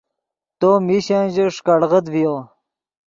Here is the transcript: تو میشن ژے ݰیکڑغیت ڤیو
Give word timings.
تو 0.59 0.69
میشن 0.85 1.23
ژے 1.33 1.45
ݰیکڑغیت 1.55 2.05
ڤیو 2.13 2.35